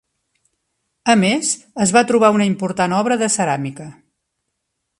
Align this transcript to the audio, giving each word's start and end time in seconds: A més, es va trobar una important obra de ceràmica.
A 1.13 1.15
més, 1.23 1.51
es 1.85 1.93
va 1.97 2.03
trobar 2.13 2.31
una 2.37 2.47
important 2.53 2.97
obra 3.01 3.19
de 3.25 3.29
ceràmica. 3.35 3.87